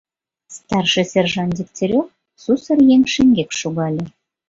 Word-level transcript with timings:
Старший 0.55 1.05
сержант 1.11 1.53
Дегтярев 1.57 2.07
сусыр 2.41 2.79
еҥ 2.93 3.01
шеҥгек 3.13 3.49
шогале. 3.59 4.03